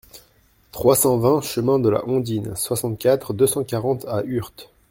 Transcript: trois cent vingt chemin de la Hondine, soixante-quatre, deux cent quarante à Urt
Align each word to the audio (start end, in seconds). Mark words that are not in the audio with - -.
trois 0.71 0.95
cent 0.95 1.19
vingt 1.19 1.41
chemin 1.41 1.77
de 1.77 1.87
la 1.87 2.03
Hondine, 2.07 2.55
soixante-quatre, 2.55 3.35
deux 3.35 3.45
cent 3.45 3.63
quarante 3.63 4.03
à 4.07 4.23
Urt 4.25 4.71